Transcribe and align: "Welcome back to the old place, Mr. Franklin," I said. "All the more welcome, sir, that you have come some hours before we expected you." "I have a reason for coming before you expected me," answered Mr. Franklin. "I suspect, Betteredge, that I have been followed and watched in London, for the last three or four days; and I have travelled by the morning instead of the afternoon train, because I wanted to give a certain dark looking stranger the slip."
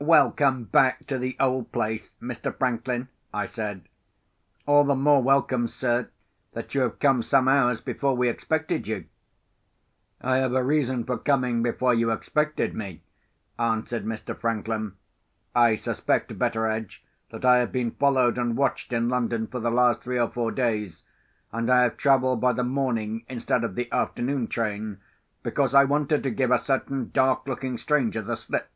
"Welcome 0.00 0.64
back 0.66 1.06
to 1.06 1.18
the 1.18 1.36
old 1.40 1.72
place, 1.72 2.14
Mr. 2.22 2.56
Franklin," 2.56 3.08
I 3.34 3.46
said. 3.46 3.88
"All 4.64 4.84
the 4.84 4.94
more 4.94 5.20
welcome, 5.20 5.66
sir, 5.66 6.08
that 6.52 6.72
you 6.72 6.82
have 6.82 7.00
come 7.00 7.20
some 7.20 7.48
hours 7.48 7.80
before 7.80 8.16
we 8.16 8.28
expected 8.28 8.86
you." 8.86 9.06
"I 10.20 10.36
have 10.38 10.52
a 10.54 10.62
reason 10.62 11.02
for 11.04 11.18
coming 11.18 11.64
before 11.64 11.92
you 11.94 12.12
expected 12.12 12.74
me," 12.76 13.02
answered 13.58 14.06
Mr. 14.06 14.38
Franklin. 14.38 14.92
"I 15.54 15.74
suspect, 15.74 16.38
Betteredge, 16.38 17.02
that 17.30 17.44
I 17.44 17.58
have 17.58 17.72
been 17.72 17.90
followed 17.90 18.38
and 18.38 18.56
watched 18.56 18.92
in 18.92 19.08
London, 19.08 19.48
for 19.48 19.58
the 19.58 19.70
last 19.70 20.04
three 20.04 20.18
or 20.18 20.28
four 20.30 20.52
days; 20.52 21.02
and 21.52 21.68
I 21.68 21.82
have 21.82 21.96
travelled 21.96 22.40
by 22.40 22.52
the 22.52 22.62
morning 22.64 23.26
instead 23.28 23.64
of 23.64 23.74
the 23.74 23.90
afternoon 23.92 24.46
train, 24.46 25.00
because 25.42 25.74
I 25.74 25.82
wanted 25.84 26.22
to 26.22 26.30
give 26.30 26.52
a 26.52 26.58
certain 26.58 27.10
dark 27.12 27.48
looking 27.48 27.76
stranger 27.78 28.22
the 28.22 28.36
slip." 28.36 28.70